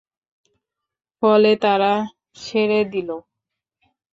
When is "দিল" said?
2.93-3.09